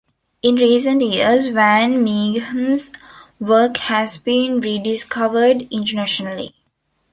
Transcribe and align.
In 0.41 0.55
recent 0.55 1.03
years 1.03 1.45
Van 1.49 2.03
Mieghem's 2.03 2.91
work 3.39 3.77
has 3.77 4.17
been 4.17 4.59
rediscovered 4.59 5.71
internationally. 5.71 6.55